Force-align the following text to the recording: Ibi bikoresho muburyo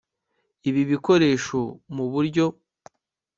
Ibi 0.69 0.81
bikoresho 0.89 1.59
muburyo 1.95 2.45